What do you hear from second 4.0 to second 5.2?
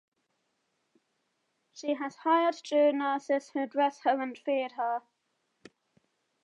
and feed her.